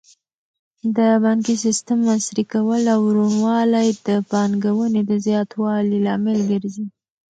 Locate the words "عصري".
2.15-2.43